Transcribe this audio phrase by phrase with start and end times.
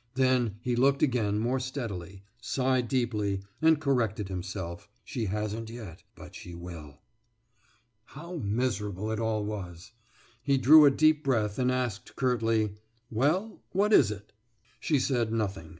[0.14, 6.34] «Then he looked again more steadily, sighed deeply, and corrected himself: »She hasn't yet, but
[6.34, 6.98] she will.«
[8.06, 9.92] How miserable it all was!
[10.42, 12.74] He drew a deep breath and asked curtly:
[13.12, 14.32] »Well, what is it?«
[14.80, 15.78] She said nothing.